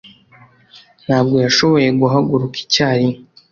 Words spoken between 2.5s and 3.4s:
icyarimwe.